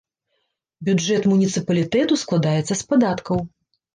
Бюджэт 0.87 1.27
муніцыпалітэту 1.33 2.19
складаецца 2.23 2.67
з 2.71 2.81
падаткаў. 2.95 3.37